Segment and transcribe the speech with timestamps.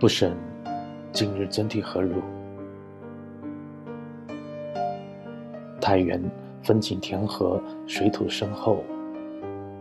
[0.00, 0.34] 不审
[1.12, 2.22] 今日真体何如？
[5.78, 6.18] 太原
[6.62, 8.82] 风景田禾，水土深厚，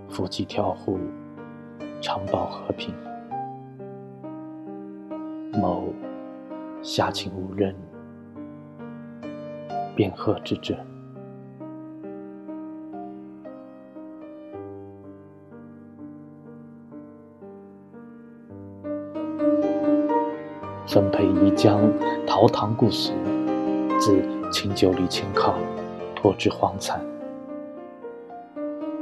[0.09, 0.99] 夫妻调户，
[2.01, 2.93] 常保和平。
[5.53, 5.87] 某
[6.81, 7.73] 下情无任，
[9.95, 10.75] 便贺之者。
[20.89, 21.79] 分配宜江
[22.25, 23.13] 陶唐故俗，
[23.99, 24.19] 自
[24.51, 25.53] 清酒里清炕，
[26.15, 26.99] 托之荒残。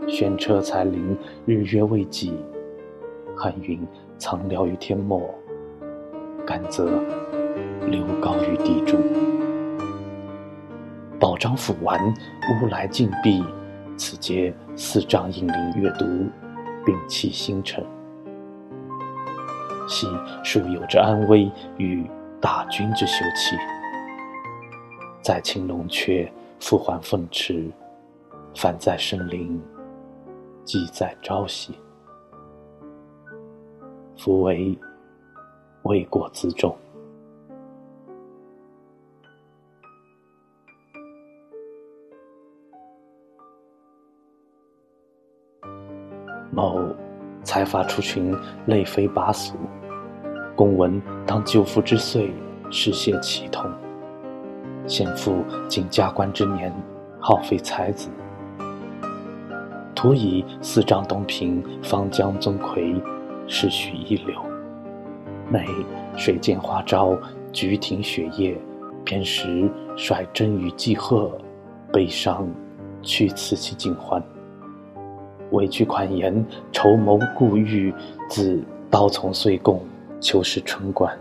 [0.05, 2.33] 轩车才临，日月未济，
[3.37, 3.79] 汉云
[4.17, 5.33] 苍辽于天末，
[6.45, 6.89] 甘泽
[7.85, 8.99] 流高于地中。
[11.17, 11.97] 宝章府完，
[12.61, 13.41] 乌来禁闭，
[13.95, 16.05] 此皆四丈引灵阅读，
[16.85, 17.81] 摒弃星辰。
[19.87, 20.07] 系
[20.43, 22.05] 属有之安危与
[22.41, 23.55] 大军之休戚，
[25.21, 27.71] 在青龙阙，复还凤池，
[28.55, 29.59] 反在深林，
[30.63, 31.73] 即在朝夕。
[34.17, 34.77] 夫为
[35.83, 36.75] 为国辎重，
[46.51, 47.06] 某。
[47.47, 49.55] 才发出群，泪飞拔俗。
[50.53, 52.29] 公闻当舅父之岁，
[52.69, 53.71] 世谢其痛。
[54.85, 56.73] 先父经加官之年，
[57.21, 58.09] 好废才子。
[59.95, 63.01] 徒以四丈东平，方江宗魁，
[63.47, 64.35] 世许一流。
[65.49, 65.65] 每
[66.17, 67.17] 水见花朝，
[67.53, 68.57] 菊庭雪夜，
[69.05, 71.31] 偏时率真与寄贺，
[71.93, 72.45] 悲伤
[73.01, 74.21] 去此其尽欢。
[75.51, 77.93] 委屈款言，筹谋故欲，
[78.29, 79.81] 自刀从岁贡，
[80.19, 81.17] 秋是春冠。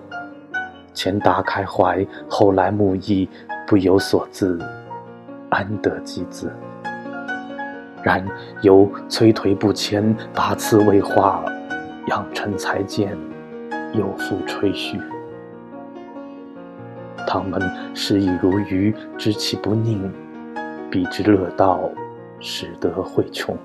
[0.93, 3.29] 前达开怀，后来慕义，
[3.67, 4.59] 不有所自，
[5.51, 6.51] 安得及子？
[8.03, 8.25] 然
[8.63, 11.45] 犹摧颓不迁，拔刺未化，
[12.09, 13.17] 养成才见，
[13.93, 15.01] 又复吹嘘。
[17.27, 17.61] 唐门
[17.93, 20.11] 失意如鱼，知其不宁，
[20.91, 21.91] 彼之乐道，
[22.41, 23.57] 使得会穷。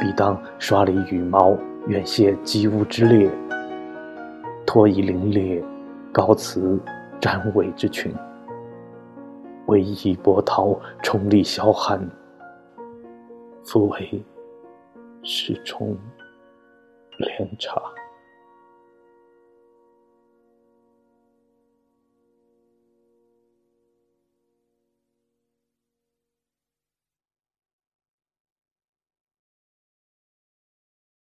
[0.00, 1.54] 必当刷离羽毛，
[1.86, 3.30] 远谢机屋之列；
[4.66, 5.62] 托以凌冽，
[6.10, 6.80] 高辞
[7.20, 8.10] 瞻尾之群。
[9.66, 12.00] 为以波涛，冲力霄汉，
[13.62, 14.24] 复为
[15.22, 15.94] 世冲
[17.18, 17.80] 连茶。